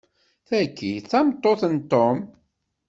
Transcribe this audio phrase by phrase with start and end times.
[0.47, 2.17] Tagi, d tameṭṭut n Tom.